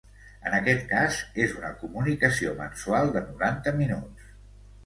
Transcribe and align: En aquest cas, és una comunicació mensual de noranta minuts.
En 0.51 0.53
aquest 0.59 0.85
cas, 0.93 1.19
és 1.43 1.53
una 1.59 1.69
comunicació 1.83 2.57
mensual 2.63 3.15
de 3.19 3.25
noranta 3.29 3.79
minuts. 3.83 4.35